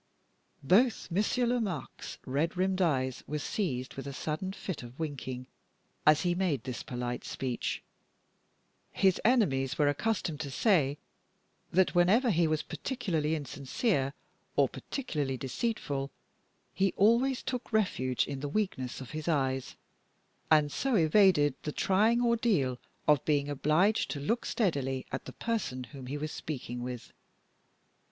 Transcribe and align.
Both 0.63 1.11
Monsieur 1.11 1.45
Lomaque's 1.45 2.17
red 2.25 2.57
rimmed 2.57 2.81
eyes 2.81 3.23
were 3.27 3.37
seized 3.37 3.93
with 3.93 4.07
a 4.07 4.13
sudden 4.13 4.51
fit 4.51 4.81
of 4.81 4.99
winking, 4.99 5.45
as 6.07 6.21
he 6.21 6.33
made 6.33 6.63
this 6.63 6.81
polite 6.81 7.23
speech. 7.23 7.83
His 8.91 9.21
enemies 9.23 9.77
were 9.77 9.87
accustomed 9.87 10.39
to 10.39 10.49
say 10.49 10.97
that, 11.71 11.93
whenever 11.93 12.31
he 12.31 12.47
was 12.47 12.63
particularly 12.63 13.35
insincere, 13.35 14.15
or 14.55 14.67
particularly 14.67 15.37
deceitful, 15.37 16.09
he 16.73 16.95
always 16.97 17.43
took 17.43 17.71
refuge 17.71 18.25
in 18.25 18.39
the 18.39 18.49
weakness 18.49 19.01
of 19.01 19.11
his 19.11 19.27
eyes, 19.27 19.75
and 20.49 20.71
so 20.71 20.95
evaded 20.95 21.53
the 21.61 21.71
trying 21.71 22.23
ordeal 22.25 22.79
of 23.07 23.23
being 23.23 23.49
obliged 23.49 24.09
to 24.09 24.19
look 24.19 24.47
steadily 24.47 25.05
at 25.11 25.25
the 25.25 25.33
person 25.33 25.83
whom 25.83 26.07
he 26.07 26.17
was 26.17 26.31
speaking 26.31 26.81
with. 26.81 27.11